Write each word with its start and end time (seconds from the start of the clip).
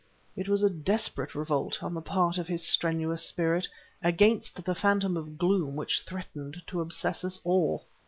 It 0.35 0.49
was 0.49 0.63
a 0.63 0.69
desperate 0.71 1.35
revolt, 1.35 1.83
on 1.83 1.93
the 1.93 2.01
part 2.01 2.39
of 2.39 2.47
his 2.47 2.65
strenuous 2.67 3.23
spirit, 3.23 3.67
against 4.01 4.65
the 4.65 4.73
phantom 4.73 5.15
of 5.15 5.37
gloom 5.37 5.75
which 5.75 6.01
threatened 6.01 6.59
to 6.65 6.81
obsess 6.81 7.23
us 7.23 7.39
all. 7.43 7.85